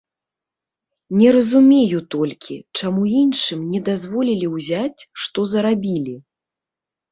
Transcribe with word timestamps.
Не 1.19 1.29
разумею 1.35 1.99
толькі, 2.15 2.57
чаму 2.81 3.03
іншым 3.21 3.59
не 3.75 3.83
дазволілі 3.91 4.53
ўзяць, 4.57 4.99
што 5.27 5.49
зарабілі. 5.55 6.19